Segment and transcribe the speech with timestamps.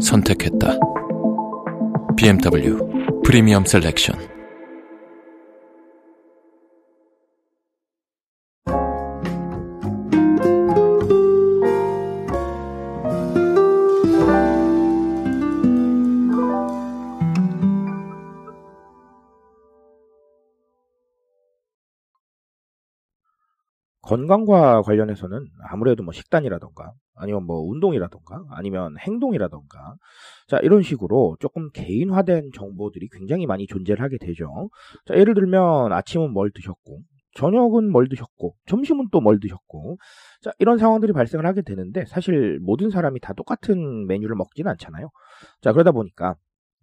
[0.00, 0.78] 선택했다.
[2.16, 4.29] BMW 프리미엄 셀렉션
[24.10, 29.94] 건강과 관련해서는 아무래도 뭐 식단이라던가 아니면 뭐 운동이라던가 아니면 행동이라던가
[30.48, 34.68] 자 이런 식으로 조금 개인화된 정보들이 굉장히 많이 존재를 하게 되죠.
[35.06, 37.02] 자 예를 들면 아침은 뭘 드셨고
[37.36, 39.98] 저녁은 뭘 드셨고 점심은 또 뭘 드셨고
[40.42, 45.08] 자 이런 상황들이 발생을 하게 되는데 사실 모든 사람이 다 똑같은 메뉴를 먹지는 않잖아요.
[45.60, 46.34] 자 그러다 보니까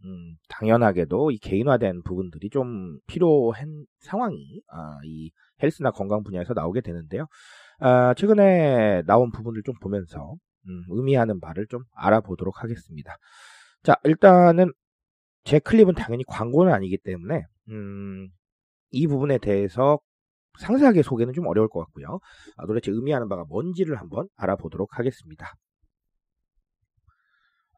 [0.06, 5.32] 음, 당연하게도 이 개인화된 부분들이 좀 필요한 상황이 아, 이
[5.62, 7.28] 헬스나 건강 분야에서 나오게 되는데요.
[7.80, 10.36] 아, 최근에 나온 부분을 좀 보면서
[10.68, 13.16] 음, 의미하는 바를 좀 알아보도록 하겠습니다.
[13.84, 14.72] 자, 일단은
[15.44, 18.30] 제 클립은 당연히 광고는 아니기 때문에 음,
[18.92, 20.00] 이 부분에 대해서
[20.60, 22.20] 상세하게 소개는 좀 어려울 것 같고요.
[22.58, 25.54] 아, 도대체 의미하는 바가 뭔지를 한번 알아보도록 하겠습니다.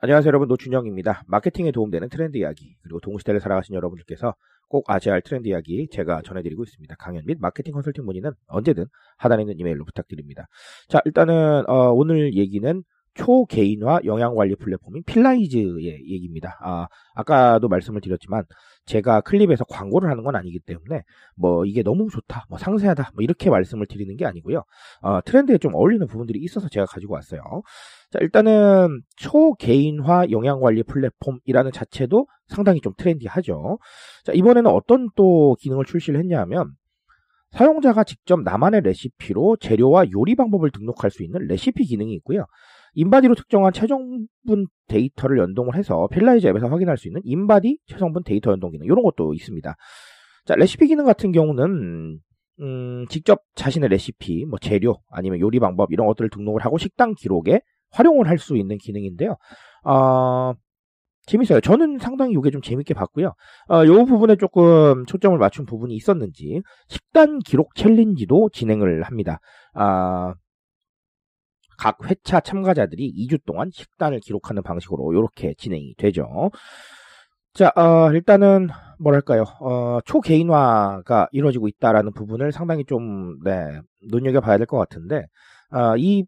[0.02, 1.24] 안녕하세요 여러분 노준영입니다.
[1.28, 4.34] 마케팅에 도움되는 트렌드 이야기 그리고 동시대를 살아가신 여러분들께서
[4.70, 6.96] 꼭 아셔야 할 트렌드 이야기 제가 전해드리고 있습니다.
[6.98, 8.86] 강연 및 마케팅 컨설팅 문의는 언제든
[9.18, 10.48] 하단에 있는 이메일로 부탁드립니다.
[10.88, 12.82] 자 일단은 어, 오늘 얘기는
[13.20, 16.58] 초개인화 영양관리 플랫폼인 필라이즈의 얘기입니다.
[16.62, 18.46] 아, 아까도 말씀을 드렸지만
[18.86, 21.04] 제가 클립에서 광고를 하는 건 아니기 때문에
[21.36, 24.64] 뭐 이게 너무 좋다, 뭐 상세하다, 뭐 이렇게 말씀을 드리는 게 아니고요.
[25.02, 27.42] 어, 트렌드에 좀 어울리는 부분들이 있어서 제가 가지고 왔어요.
[28.10, 33.80] 자, 일단은 초개인화 영양관리 플랫폼이라는 자체도 상당히 좀 트렌디하죠.
[34.24, 36.72] 자, 이번에는 어떤 또 기능을 출시를 했냐면
[37.52, 42.46] 사용자가 직접 나만의 레시피로 재료와 요리 방법을 등록할 수 있는 레시피 기능이 있고요.
[43.00, 48.72] 인바디로 측정한 체성분 데이터를 연동을 해서 필라이즈 앱에서 확인할 수 있는 인바디 체성분 데이터 연동
[48.72, 49.76] 기능 이런 것도 있습니다.
[50.46, 52.20] 자 레시피 기능 같은 경우는
[52.62, 57.62] 음, 직접 자신의 레시피, 뭐 재료 아니면 요리 방법 이런 것들을 등록을 하고 식단 기록에
[57.92, 59.38] 활용을 할 수 있는 기능인데요.
[59.86, 60.54] 어,
[61.26, 61.62] 재밌어요.
[61.62, 63.34] 저는 상당히 이게 좀 재밌게 봤고요.
[63.70, 69.40] 어, 요 부분에 조금 초점을 맞춘 부분이 있었는지 식단 기록 챌린지도 진행을 합니다.
[69.74, 70.34] 아,
[71.80, 76.52] 각 회차 참가자들이 2주 동안 식단을 기록하는 방식으로 이렇게 진행이 되죠.
[77.54, 78.70] 자, 어, 일단은
[79.00, 83.80] 뭐랄까요, 어, 초개인화가 이루어지고 있다라는 부분을 상당히 좀 네,
[84.10, 85.26] 눈여겨봐야 될 것 같은데,
[85.72, 86.26] 어, 이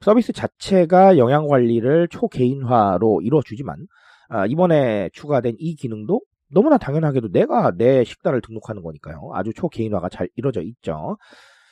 [0.00, 3.86] 서비스 자체가 영양 관리를 초개인화로 이루어주지만
[4.30, 6.20] 아, 이번에 추가된 이 기능도
[6.52, 9.30] 너무나 당연하게도 내가 내 식단을 등록하는 거니까요.
[9.34, 11.18] 아주 초개인화가 잘 이루어져 있죠.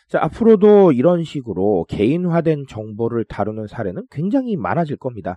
[0.08, 5.36] 자, 앞으로도 이런 식으로 개인화된 정보를 다루는 사례는 굉장히 많아질 겁니다.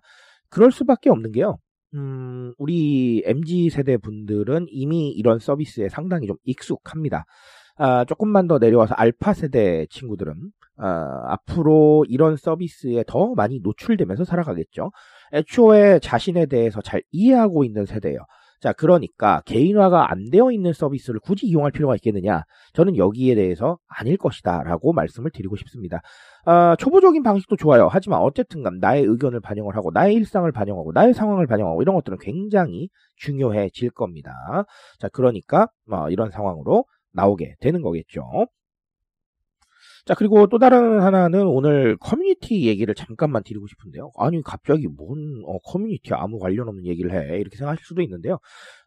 [0.49, 1.57] 그럴 수밖에 없는 게요.
[1.93, 7.25] 음, 우리 MZ 세대 분들은 이미 이런 서비스에 상당히 좀 익숙합니다.
[7.77, 10.35] 아, 조금만 더 내려와서 알파 세대 친구들은
[10.77, 14.91] 아, 앞으로 이런 서비스에 더 많이 노출되면서 살아가겠죠.
[15.33, 18.19] 애초에 자신에 대해서 잘 이해하고 있는 세대예요.
[18.61, 22.43] 자, 그러니까 개인화가 안 되어 있는 서비스를 굳이 이용할 필요가 있겠느냐?
[22.73, 24.61] 저는 여기에 대해서 아닐 것이다.
[24.63, 26.01] 라고 말씀을 드리고 싶습니다.
[26.45, 27.87] 아, 초보적인 방식도 좋아요.
[27.89, 32.19] 하지만 어쨌든 간 나의 의견을 반영을 하고, 나의 일상을 반영하고, 나의 상황을 반영하고, 이런 것들은
[32.21, 34.31] 굉장히 중요해질 겁니다.
[34.99, 38.21] 자, 그러니까, 뭐, 이런 상황으로 나오게 되는 거겠죠.
[40.05, 44.11] 자, 그리고 또 다른 하나는 오늘 커뮤니티 얘기를 잠깐만 드리고 싶은데요.
[44.17, 47.37] 아니, 갑자기 뭔, 어, 커뮤니티 아무 관련 없는 얘기를 해.
[47.39, 48.39] 이렇게 생각하실 수도 있는데요.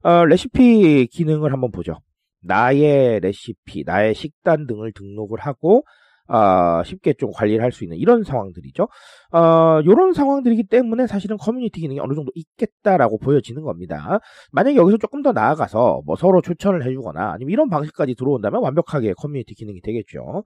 [0.02, 1.94] 어, 레시피 기능을 한번 보죠.
[2.43, 5.84] 나의 레시피, 나의 식단 등을 등록을 하고,
[6.26, 8.88] 어, 쉽게 좀 관리를 할 수 있는 이런 상황들이죠.
[9.32, 14.20] 어, 이런 상황들이기 때문에 사실은 커뮤니티 기능이 어느 정도 있겠다라고 보여지는 겁니다.
[14.52, 19.55] 만약에 여기서 조금 더 나아가서 뭐 서로 추천을 해주거나 아니면 이런 방식까지 들어온다면 완벽하게 커뮤니티
[19.55, 20.44] 기능이 되겠죠.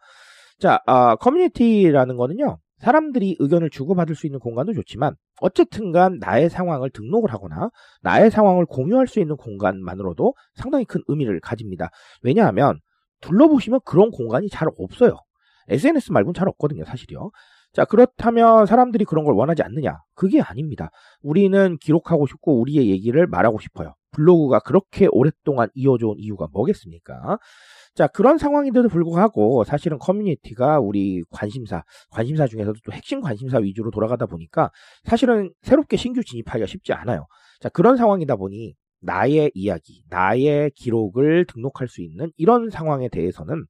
[0.59, 2.59] 자, 어, 커뮤니티라는 거는요.
[2.79, 7.71] 사람들이 의견을 주고받을 수 있는 공간도 좋지만 어쨌든 간 나의 상황을 등록을 하거나
[8.03, 11.91] 나의 상황을 공유할 수 있는 공간만으로도 상당히 큰 의미를 가집니다.
[12.23, 12.79] 왜냐하면
[13.21, 15.17] 둘러보시면 그런 공간이 잘 없어요.
[15.69, 17.31] SNS 말고는 잘 없거든요, 사실이요.
[17.73, 19.99] 자, 그렇다면 사람들이 그런 걸 원하지 않느냐?
[20.15, 20.91] 그게 아닙니다.
[21.23, 23.95] 우리는 기록하고 싶고 우리의 얘기를 말하고 싶어요.
[24.13, 27.39] 블로그가 그렇게 오랫동안 이어져 온 이유가 뭐겠습니까?
[27.95, 34.27] 자, 그런 상황인데도 불구하고 사실은 커뮤니티가 우리 관심사, 관심사 중에서도 또 핵심 관심사 위주로 돌아가다
[34.27, 34.71] 보니까
[35.05, 37.27] 사실은 새롭게 신규 진입하기가 쉽지 않아요.
[37.61, 43.65] 자, 그런 상황이다 보니 나의 이야기, 나의 기록을 등록할 수 있는 이런 상황에 대해서는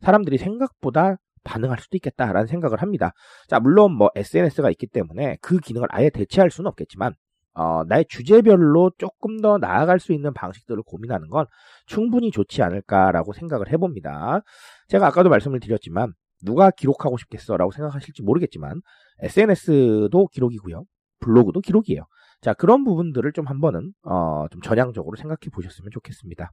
[0.00, 3.12] 사람들이 생각보다 반응할 수도 있겠다라는 생각을 합니다.
[3.48, 7.14] 자, 물론 뭐 SNS가 있기 때문에 그 기능을 아예 대체할 수는 없겠지만
[7.54, 11.46] 어, 나의 주제별로 조금 더 나아갈 수 있는 방식들을 고민하는 건
[11.86, 14.42] 충분히 좋지 않을까라고 생각을 해봅니다.
[14.88, 16.12] 제가 아까도 말씀을 드렸지만
[16.42, 18.80] 누가 기록하고 싶겠어라고 생각하실지 모르겠지만
[19.20, 20.84] SNS도 기록이고요.
[21.20, 22.02] 블로그도 기록이에요.
[22.40, 26.50] 자, 그런 부분들을 좀 한번은 어, 좀 전향적으로 생각해 보셨으면 좋겠습니다.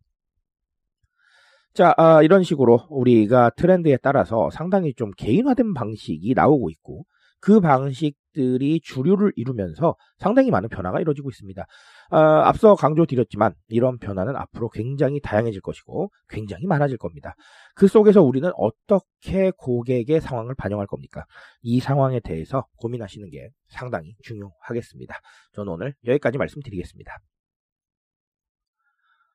[1.73, 7.05] 자, 아, 이런 식으로 우리가 트렌드에 따라서 상당히 좀 개인화된 방식이 나오고 있고
[7.39, 11.61] 그 방식 들이 주류를 이루면서 상당히 많은 변화가 이루어지고 있습니다.
[12.11, 17.35] 어, 앞서 강조드렸지만 이런 변화는 앞으로 굉장히 다양해질 것이고 굉장히 많아질 겁니다.
[17.75, 21.25] 그 속에서 우리는 어떻게 고객의 상황을 반영할 겁니까?
[21.61, 25.15] 이 상황에 대해서 고민하시는 게 상당히 중요하겠습니다.
[25.51, 27.17] 저는 오늘 여기까지 말씀드리겠습니다.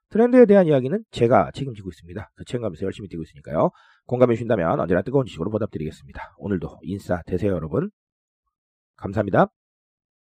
[0.08, 2.30] 트렌드에 대한 이야기는 제가 책임지고 있습니다.
[2.36, 3.70] 그 책임감에서 열심히 뛰고 있으니까요.
[4.06, 6.36] 공감해 주신다면 언제나 뜨거운 지식으로 보답드리겠습니다.
[6.38, 7.90] 오늘도 인싸 되세요 여러분.
[8.96, 9.48] 감사합니다.